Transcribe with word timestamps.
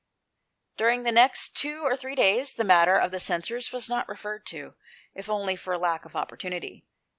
During 0.77 1.03
the 1.03 1.11
next 1.11 1.55
two 1.55 1.83
or 1.83 1.95
three 1.95 2.15
days, 2.15 2.53
the 2.53 2.63
matter 2.63 2.95
of 2.97 3.11
the 3.11 3.19
censers 3.19 3.71
was 3.71 3.87
not 3.87 4.09
referred 4.09 4.47
to, 4.47 4.73
if 5.13 5.29
only 5.29 5.55
for 5.55 5.77
lack 5.77 6.05
of 6.05 6.15
opportunity. 6.15 6.87